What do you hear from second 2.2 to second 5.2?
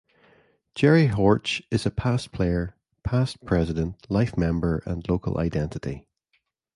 player, past president, life member, and